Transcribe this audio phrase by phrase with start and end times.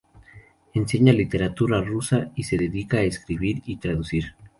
[0.73, 4.33] Enseña literatura rusa y se dedica a escribir y traducir.